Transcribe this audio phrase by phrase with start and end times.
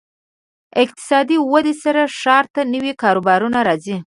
[0.83, 3.97] اقتصادي ودې سره ښار ته نوي کاروبارونه راځي.